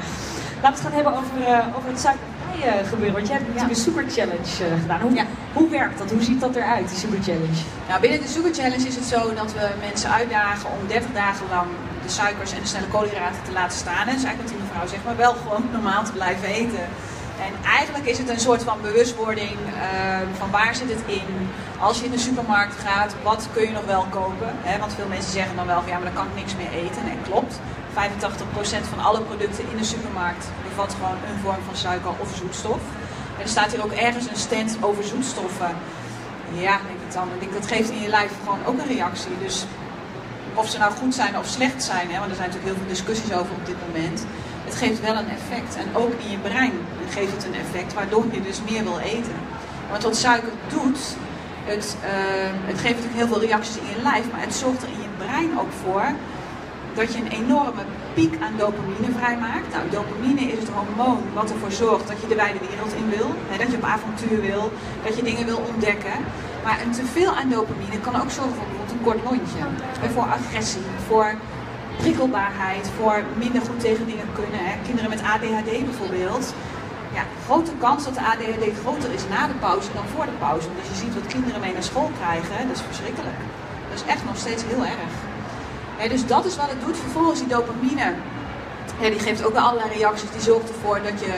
[0.61, 3.15] Laten we het gaan hebben over, uh, over het suikervrije gebeuren.
[3.15, 5.01] Want jij hebt natuurlijk een super challenge uh, gedaan.
[5.01, 5.25] Hoe, ja.
[5.53, 6.11] hoe werkt dat?
[6.11, 7.61] Hoe ziet dat eruit, die super challenge?
[7.87, 11.45] Nou, binnen de super challenge is het zo dat we mensen uitdagen om 30 dagen
[11.49, 11.67] lang
[12.05, 14.05] de suikers en de snelle koolhydraten te laten staan.
[14.07, 16.85] En dus eigenlijk wat die mevrouw zegt, maar wel gewoon normaal te blijven eten.
[17.39, 21.49] En eigenlijk is het een soort van bewustwording uh, van waar zit het in.
[21.79, 24.55] Als je in de supermarkt gaat, wat kun je nog wel kopen?
[24.79, 27.01] Want veel mensen zeggen dan wel van ja, maar dan kan ik niks meer eten.
[27.01, 27.59] En klopt.
[27.95, 32.81] 85% van alle producten in de supermarkt bevat gewoon een vorm van suiker of zoetstof.
[33.37, 35.75] En er staat hier ook ergens een stand over zoetstoffen.
[36.53, 37.27] Ja, denk ik dan.
[37.39, 39.37] Denk dat geeft in je lijf gewoon ook een reactie.
[39.43, 39.65] Dus
[40.53, 42.95] of ze nou goed zijn of slecht zijn, hè, want er zijn natuurlijk heel veel
[42.95, 44.25] discussies over op dit moment.
[44.65, 45.75] Het geeft wel een effect.
[45.75, 46.73] En ook in je brein
[47.09, 49.37] geeft het een effect, waardoor je dus meer wil eten.
[49.89, 50.99] Want wat suiker doet,
[51.65, 52.09] Het, uh,
[52.71, 55.13] het geeft natuurlijk heel veel reacties in je lijf, maar het zorgt er in je
[55.23, 56.05] brein ook voor
[56.99, 59.67] dat je een enorme piek aan dopamine vrijmaakt.
[59.73, 63.29] Nou, dopamine is het hormoon wat ervoor zorgt dat je de wijde wereld in wil.
[63.49, 64.63] Hè, dat je op avontuur wil,
[65.05, 66.17] dat je dingen wil ontdekken.
[66.63, 69.61] Maar een teveel aan dopamine kan ook zorgen voor bijvoorbeeld een kort lontje.
[70.13, 71.27] Voor agressie, voor
[71.97, 74.59] prikkelbaarheid, voor minder goed tegen dingen kunnen.
[74.67, 74.73] Hè.
[74.87, 76.53] Kinderen met ADHD bijvoorbeeld.
[77.17, 80.67] Ja, grote kans dat de ADHD groter is na de pauze dan voor de pauze.
[80.77, 83.39] Dus je ziet wat kinderen mee naar school krijgen, dat is verschrikkelijk.
[83.89, 85.13] Dat is echt nog steeds heel erg
[86.09, 86.97] dus dat is wat het doet.
[86.97, 88.13] Vervolgens die dopamine,
[88.99, 90.31] die geeft ook wel allerlei reacties.
[90.31, 91.37] Die zorgt ervoor dat je uh,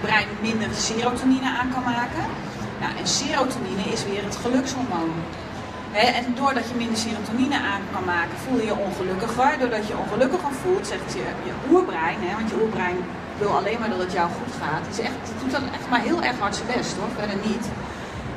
[0.00, 2.24] brein minder serotonine aan kan maken.
[2.80, 5.12] Nou, en serotonine is weer het gelukshormoon.
[5.92, 9.58] En doordat je minder serotonine aan kan maken, voel je je ongelukkiger.
[9.58, 12.98] Doordat je ongelukkiger voelt, zegt je, je oerbrein, want je oerbrein
[13.38, 14.82] wil alleen maar dat het jou goed gaat.
[14.86, 17.38] Het, is echt, het doet dan echt maar heel erg hard zijn best hoor, verder
[17.50, 17.66] niet.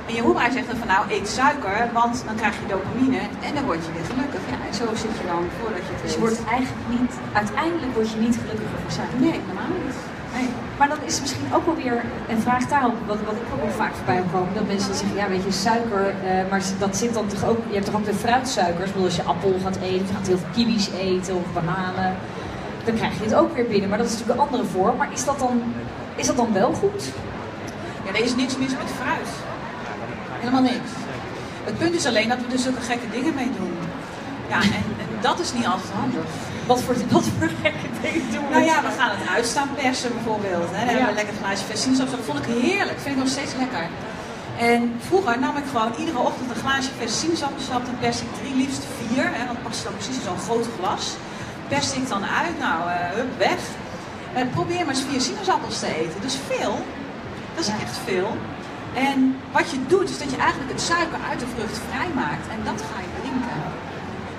[0.08, 3.52] En je hoerbrein zegt dan van nou eet suiker, want dan krijg je dopamine en
[3.56, 4.42] dan word je weer gelukkig.
[4.52, 7.92] Ja, en zo zit je dan voordat je het Dus je wordt eigenlijk niet, uiteindelijk
[7.98, 9.20] word je niet gelukkiger van suiker.
[9.28, 9.85] Nee, normaal niet.
[10.78, 13.72] Maar dat is misschien ook wel weer een vraag daarop, wat, wat ik ook wel
[13.72, 14.54] vaak voorbij komen.
[14.54, 17.74] Dat mensen zeggen, ja weet je, suiker, uh, maar dat zit dan toch ook, je
[17.74, 18.86] hebt toch ook de fruitsuikers.
[18.86, 22.16] Ik bedoel, als je appel gaat eten, je gaat heel veel kiwis eten of bananen,
[22.86, 23.90] dan krijg je het ook weer binnen.
[23.90, 24.98] Maar dat is natuurlijk een andere vorm.
[24.98, 25.62] Maar is dat dan,
[26.16, 27.04] is dat dan wel goed?
[28.06, 29.30] Ja, er is niks mis met fruit.
[30.40, 30.92] Helemaal niks.
[31.64, 33.74] Het punt is alleen dat we er zulke gekke dingen mee doen.
[34.50, 36.26] Ja, en, en dat is niet altijd handig.
[36.66, 38.54] Wat voor, wat voor gekke dingen doen we?
[38.54, 40.70] Nou ja, we gaan het uitstaan persen bijvoorbeeld.
[40.72, 40.80] Hè.
[40.86, 42.10] Dan hebben we een lekker glaasje versiensap.
[42.12, 43.00] Dat vond ik heerlijk.
[43.00, 43.88] Vind ik nog steeds lekker.
[44.72, 47.54] En vroeger nam ik gewoon iedere ochtend een glaasje versiensap.
[47.68, 49.26] Dan pers ik drie, liefst vier.
[49.38, 51.04] Hè, want past dan precies in zo'n groot glas.
[51.68, 52.60] Pers ik dan uit.
[52.60, 53.62] Nou, uh, hup, weg.
[54.36, 56.22] Uh, probeer maar eens vier sinaasappels te eten.
[56.22, 56.76] Dus veel.
[57.56, 58.38] Dat is echt veel.
[58.94, 62.60] En wat je doet, is dat je eigenlijk het suiker uit de vrucht vrijmaakt en
[62.64, 63.75] dat ga je drinken.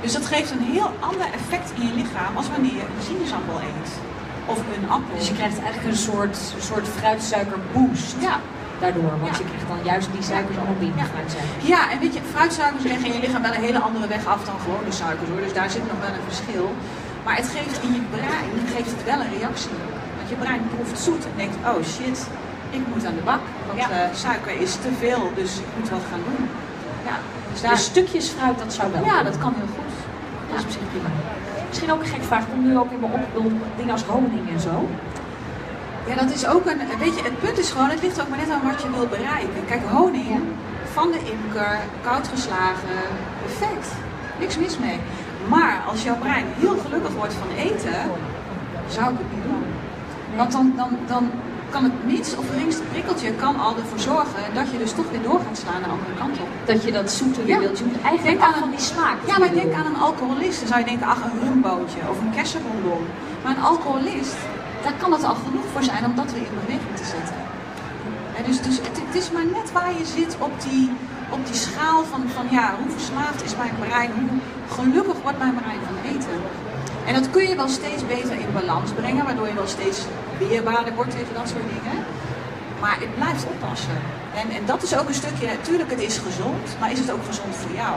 [0.03, 3.57] Dus dat geeft een heel ander effect in je lichaam als wanneer je een sinaasappel
[3.71, 3.91] eet.
[4.53, 5.17] Of een appel.
[5.19, 6.37] Dus je krijgt eigenlijk een soort,
[6.71, 8.17] soort fruitsuikerboost.
[8.29, 8.37] Ja.
[8.81, 11.09] Daardoor, want je krijgt dan juist die suikers allemaal binnen, ja.
[11.15, 11.67] fruitsuikers.
[11.73, 14.41] Ja, en weet je, fruitsuikers leggen in je lichaam wel een hele andere weg af
[14.45, 15.43] dan gewone suikers hoor.
[15.47, 16.67] Dus daar zit nog wel een verschil.
[17.25, 19.79] Maar het geeft in je brein geeft het wel een reactie.
[20.17, 22.19] Want je brein proeft zoet en denkt, oh shit,
[22.79, 23.45] ik moet aan de bak.
[23.67, 23.89] Want ja.
[23.91, 26.43] uh, suiker is te veel, dus ik moet wat gaan doen.
[27.09, 27.17] Ja,
[27.53, 27.71] dus daar...
[27.71, 29.05] Dus stukjes fruit, dat zou wel.
[29.05, 29.86] Ja, dat kan heel goed.
[30.57, 31.09] Dat is op zich prima.
[31.69, 34.61] Misschien ook een gek vraag, komt nu ook in me op, dingen als honing en
[34.61, 34.89] zo.
[36.09, 38.39] Ja, dat is ook een, weet je, het punt is gewoon, het ligt ook maar
[38.39, 39.65] net aan wat je wil bereiken.
[39.67, 40.39] Kijk, honing ja.
[40.93, 42.99] van de imker, koud geslagen,
[43.43, 43.89] perfect.
[44.39, 44.99] Niks mis mee.
[45.49, 48.01] Maar als jouw brein heel gelukkig wordt van eten,
[48.89, 49.65] zou ik het niet doen.
[50.37, 51.31] Want dan, dan, dan
[51.77, 55.23] kan het minst of geringste prikkeltje kan al ervoor zorgen dat je dus toch weer
[55.29, 56.49] door gaat slaan naar de andere kant op.
[56.71, 57.61] Dat je dat zoete weer ja.
[57.65, 57.79] wilt.
[57.79, 59.17] Je moet eigenlijk denk aan van die smaak.
[59.31, 60.59] Ja, maar denk aan een alcoholist.
[60.61, 63.05] Dan zou je denken, ach, een rumbootje of een kersenbonbon.
[63.43, 64.39] Maar een alcoholist,
[64.85, 67.39] daar kan het al genoeg voor zijn om dat weer in beweging te zetten.
[68.37, 70.85] En dus dus het, het, is maar net waar je zit op die,
[71.37, 74.29] op die schaal van, van ja, hoe verslaafd is mijn brein, hoe
[74.77, 76.39] gelukkig wordt mijn brein van eten.
[77.09, 79.99] En dat kun je wel steeds beter in balans brengen, waardoor je wel steeds
[80.39, 82.05] weerbaarder wordt tegen dat soort dingen.
[82.81, 83.99] Maar het blijft oppassen.
[84.41, 87.25] En, en dat is ook een stukje, natuurlijk het is gezond, maar is het ook
[87.27, 87.97] gezond voor jou?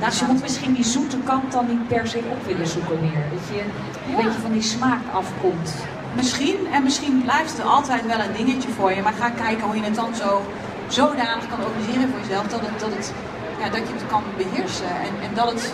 [0.00, 0.08] Ja.
[0.18, 3.24] Je moet misschien die zoete kant dan niet per se op willen zoeken meer.
[3.34, 5.74] Dat je een beetje van die smaak afkomt.
[6.14, 9.76] Misschien, en misschien blijft er altijd wel een dingetje voor je, maar ga kijken hoe
[9.76, 10.42] je het dan zo
[10.86, 13.12] zodanig kan organiseren voor jezelf dat, het, dat, het,
[13.60, 15.72] ja, dat je het kan beheersen en, en dat het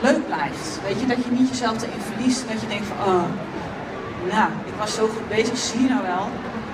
[0.00, 0.80] leuk blijft.
[0.86, 3.24] Weet je, dat je niet jezelf erin verliest en dat je denkt van, oh,
[4.32, 6.26] nou, ik was zo goed bezig, zie je nou wel,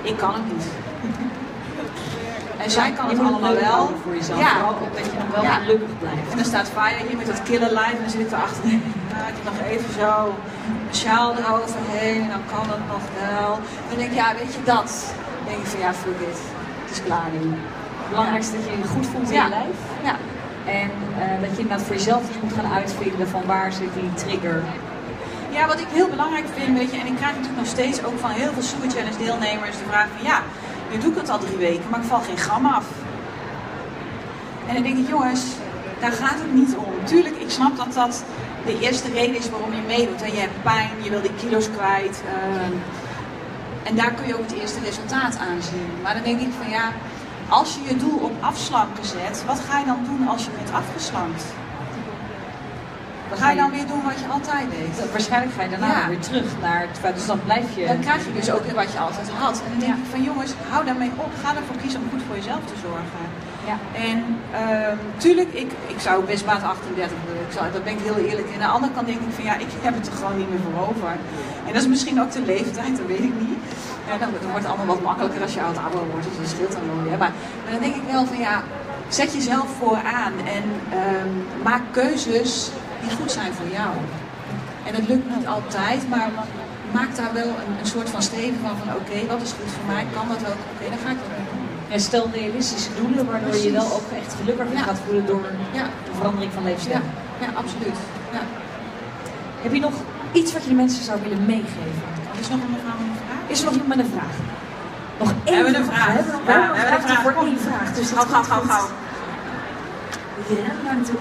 [0.02, 0.66] ik kan het niet.
[2.64, 3.90] En zij kan het allemaal wel.
[4.02, 4.54] Voor jezelf, ja.
[4.94, 5.54] dat je nog wel ja.
[5.54, 6.30] gelukkig blijft.
[6.30, 8.64] En dan staat Fire hier met dat killer lijf en dan zit ik erachter.
[9.12, 10.34] Nou, ik nog even zo
[10.88, 13.50] een sjaal eroverheen en dan kan dat nog wel.
[13.88, 14.90] Dan denk ik, ja, weet je dat?
[15.36, 16.40] Dan denk ik van ja, fuck it.
[16.82, 17.48] Het is klaar nu.
[18.00, 19.78] Het belangrijkste is dat je je goed voelt in je lijf.
[20.08, 20.16] Ja.
[20.80, 20.90] En
[21.22, 24.62] uh, dat je inderdaad voor jezelf dus moet gaan uitvinden van waar zit die trigger.
[25.50, 28.18] Ja, wat ik heel belangrijk vind, weet je, en ik krijg natuurlijk nog steeds ook
[28.18, 30.42] van heel veel Super Challenge deelnemers de vraag van ja,
[30.90, 32.86] nu doe ik het al drie weken, maar ik val geen gram af.
[34.66, 35.42] En dan denk ik, jongens,
[36.00, 36.92] daar gaat het niet om.
[37.04, 38.24] Tuurlijk, ik snap dat dat
[38.66, 40.22] de eerste reden is waarom je meedoet.
[40.22, 42.22] En je hebt pijn, je wil die kilo's kwijt.
[42.24, 42.76] Uh,
[43.82, 45.90] en daar kun je ook het eerste resultaat aan zien.
[46.02, 46.92] Maar dan denk ik van ja,
[47.48, 50.72] als je je doel op afslanken zet, wat ga je dan doen als je bent
[50.72, 51.44] afgeslankt?
[53.30, 55.10] Dan ga je dan weer doen wat je altijd deed?
[55.10, 57.86] Waarschijnlijk ga je daarna weer terug naar het dus dan blijf je...
[57.86, 59.56] Dan krijg je dus ook weer wat je altijd had.
[59.64, 61.32] En dan denk ik van jongens, hou daarmee op.
[61.42, 63.24] Ga ervoor kiezen om goed voor jezelf te zorgen.
[63.70, 63.76] Ja.
[64.10, 64.18] En
[64.62, 67.42] ehm tuurlijk, ik, ik zou best maat 38 willen.
[67.48, 68.48] Ik zou, dat ben ik heel eerlijk.
[68.54, 70.50] En aan de andere kant denk ik van ja, ik heb het er gewoon niet
[70.50, 71.12] meer voor over.
[71.66, 73.58] En dat is misschien ook de leeftijd, dat weet ik niet.
[74.08, 76.26] Ja, dan, dan wordt het allemaal wat makkelijker als je oud ouder wordt.
[76.26, 77.18] Dus dat scheelt dan wel weer.
[77.18, 78.62] Maar, maar dan denk ik wel van ja,
[79.08, 80.64] zet jezelf vooraan en
[81.00, 82.70] ehm, maak keuzes
[83.02, 83.92] die goed zijn voor jou.
[84.86, 86.28] En dat lukt niet altijd, maar
[86.92, 88.74] maak daar wel een, een soort van streven van.
[88.80, 90.04] van Oké, wat is goed voor mij?
[90.16, 90.60] Kan dat ook?
[90.72, 91.68] Oké, dan ga ik dat doen.
[91.94, 93.72] En stel realistische doelen waardoor je Precies.
[93.82, 94.82] wel ook echt gelukkiger Ja.
[94.82, 95.44] gaat voelen door
[95.80, 97.02] Ja, de verandering van leefstijl.
[97.40, 97.98] ja, ja absoluut.
[98.36, 98.42] Ja.
[99.62, 99.92] Heb je nog
[100.32, 102.02] iets wat je de mensen zou willen meegeven?
[102.40, 103.42] Is er nog een een vraag?
[103.52, 104.34] Is er nog iemand met een vraag?
[105.22, 106.06] Nog één hebben een vraag.
[106.06, 107.22] We hebben nog Ja, wel we hebben een vraag.
[107.22, 107.88] voor één vraag.
[107.94, 108.88] Dus Gauw, dat gauw, gaat gauw, gauw.
[110.40, 111.20] Ik ren er naartoe.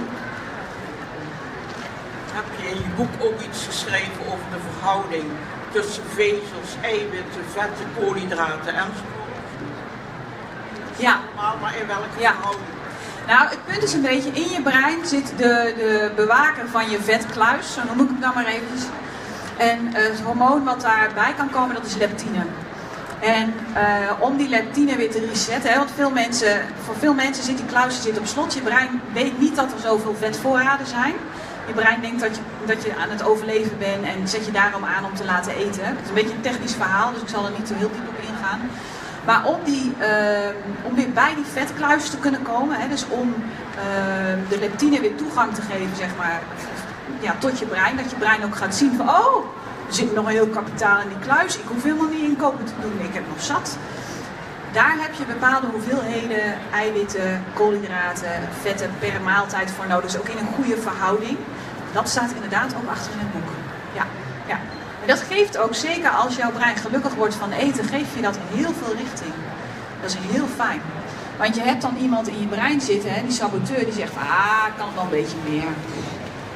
[2.39, 5.23] Heb je in je boek ook iets geschreven over de verhouding
[5.71, 9.17] tussen vezels, eiwitten, vetten, koolhydraten enzovoort?
[10.95, 12.32] Ja, Maar, maar in welke Ja.
[12.32, 12.67] verhouding?
[13.28, 17.02] nou het punt is een beetje, in je brein zit de, de bewaker van je
[17.02, 18.84] vetkluis, zo noem ik het dan maar eventjes.
[19.58, 22.43] En eh, het hormoon wat daarbij kan komen, dat is leptine.
[23.19, 23.84] En eh,
[24.19, 27.65] om die leptine weer te resetten, hè, want veel mensen, voor veel mensen zit die
[27.65, 28.54] kluis zit op slot.
[28.54, 31.13] Je brein weet niet dat er zoveel vetvoorraden zijn.
[31.69, 34.84] Je brein denkt dat je, dat je aan het overleven bent en zet je daarom
[34.84, 35.86] aan om te laten eten.
[35.86, 38.08] Het is een beetje een technisch verhaal, dus ik zal er niet zo heel diep
[38.08, 38.60] op ingaan.
[39.25, 40.49] Maar om, die, eh,
[40.84, 43.36] om weer bij die vetkluis te kunnen komen, hè, dus om
[43.75, 46.41] eh, de leptine weer toegang te geven zeg maar,
[47.19, 49.45] ja, tot je brein, dat je brein ook gaat zien van oh,
[49.88, 52.73] er zit nog een heel kapitaal in die kluis, ik hoef helemaal niet inkopen te
[52.82, 53.77] doen, ik heb nog zat.
[54.71, 60.12] Daar heb je bepaalde hoeveelheden eiwitten, koolhydraten, vetten per maaltijd voor nodig.
[60.12, 61.38] Dus ook in een goede verhouding.
[61.91, 63.49] Dat staat inderdaad ook achter in het boek.
[63.93, 64.06] Ja,
[64.47, 64.60] ja.
[65.02, 68.38] En dat geeft ook, zeker als jouw brein gelukkig wordt van eten, geeft je dat
[68.54, 69.34] heel veel richting.
[70.02, 70.82] Dat is heel fijn.
[71.38, 74.21] Want je hebt dan iemand in je brein zitten, hè, die saboteur, die zegt van,
[74.21, 75.71] ah, kan wel een beetje meer.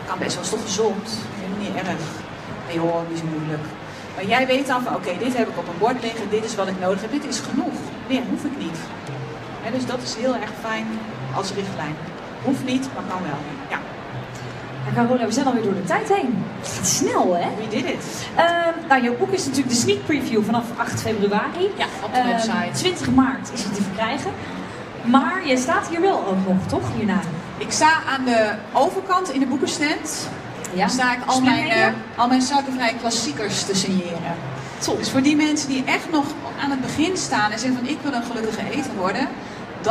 [0.08, 1.10] Kan best wel, is toch gezond?
[1.39, 2.06] Helemaal niet erg.
[2.67, 3.63] Nee hoor, niet zo moeilijk.
[4.15, 6.56] Maar jij weet dan van, oké, dit heb ik op een bord liggen, dit is
[6.56, 7.78] wat ik nodig heb, dit is genoeg.
[8.08, 8.78] Meer hoef ik niet.
[9.62, 10.88] Hè, dus dat is heel erg fijn
[11.36, 11.96] als richtlijn.
[12.43, 13.41] Hoeft niet, maar kan wel.
[13.69, 13.80] Ja,
[14.86, 16.43] Ja, Carola, we zijn alweer door de tijd heen.
[16.60, 17.48] Het gaat snel, hè?
[17.56, 18.28] we did it.
[18.36, 21.72] Ehm, nou, jouw boek is natuurlijk de sneak preview vanaf 8 februari.
[21.78, 22.69] Ja, op de Ehm, website.
[22.74, 24.32] 20 maart is het te verkrijgen.
[25.04, 26.82] Maar jij staat hier wel ook nog, toch?
[26.96, 27.19] Hierna.
[27.58, 30.30] Ik sta aan de overkant in de boekenstand.
[30.72, 30.80] Ja.
[30.80, 34.36] Daar sta ik al mijn, eh, al mijn suikervrije klassiekers te signeren.
[34.98, 36.26] Dus voor die mensen die echt nog
[36.63, 39.28] aan het begin staan en zeggen van ik wil een gelukkige eter worden.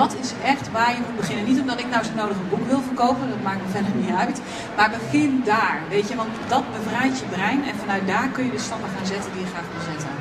[0.01, 1.45] Dat is echt waar je moet beginnen.
[1.51, 4.15] Niet omdat ik nou zo nodig een boek wil verkopen, dat maakt me verder niet
[4.25, 4.41] uit.
[4.77, 7.61] Maar begin daar, weet je, want dat bevrijdt je brein.
[7.69, 10.13] En vanuit daar kun je de stappen gaan zetten die je graag wil zetten.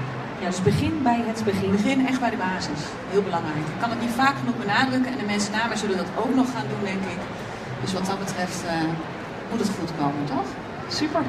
[0.42, 1.72] Ja, dus begin bij het begin.
[1.72, 2.80] Begin echt bij de basis.
[3.14, 3.66] Heel belangrijk.
[3.76, 6.34] Ik kan het niet vaak genoeg benadrukken en de mensen na mij zullen dat ook
[6.40, 7.22] nog gaan doen, denk ik.
[7.82, 8.74] Dus wat dat betreft eh,
[9.50, 10.48] moet het goed komen, toch?
[11.02, 11.24] Super.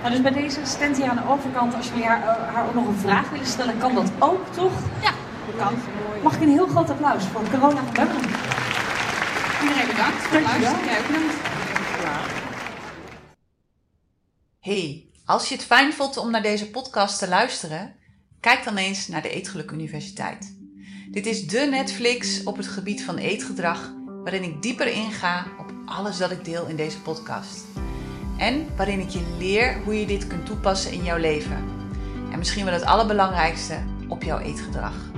[0.00, 2.74] Nou, dus bij deze stand hier aan de overkant, als jullie haar, eh, haar ook
[2.74, 4.72] nog een vraag willen stellen, kan dat ook, toch?
[5.00, 5.10] Ja,
[5.56, 5.74] kan.
[6.22, 8.06] Mag ik een heel groot applaus voor Corona van?
[9.62, 10.84] Iedereen bedankt voor het luisteren.
[10.84, 11.34] Jij ook bedankt.
[14.60, 17.94] Hey, als je het fijn vond om naar deze podcast te luisteren,
[18.40, 20.56] kijk dan eens naar de Eetgeluk Universiteit.
[21.10, 26.18] Dit is de Netflix op het gebied van eetgedrag, waarin ik dieper inga op alles
[26.18, 27.64] dat ik deel in deze podcast.
[28.38, 31.64] En waarin ik je leer hoe je dit kunt toepassen in jouw leven.
[32.32, 33.78] En misschien wel het allerbelangrijkste,
[34.08, 35.13] op jouw eetgedrag.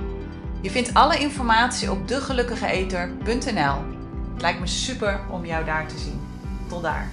[0.67, 3.75] Je vindt alle informatie op degelukkigeeter.nl.
[4.33, 6.19] Het lijkt me super om jou daar te zien.
[6.69, 7.09] Tot daar.